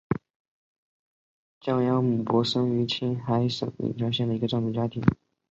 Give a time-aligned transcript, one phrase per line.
[1.59, 5.03] 降央伯姆生于青海省囊谦县的一个藏族家庭。